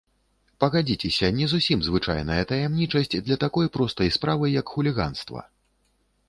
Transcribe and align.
Пагадзіцеся, 0.61 1.27
не 1.39 1.45
зусім 1.51 1.83
звычайная 1.87 2.43
таямнічасць 2.53 3.13
для 3.27 3.37
такой 3.45 3.71
простай 3.77 4.09
справы, 4.17 4.45
як 4.55 4.73
хуліганства! 4.79 5.47